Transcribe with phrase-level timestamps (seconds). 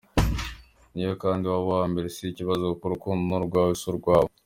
[0.93, 4.29] Niyo kandi waba uwa mbere, si ikibazo kuko urukundo ni urwawe si urwabo.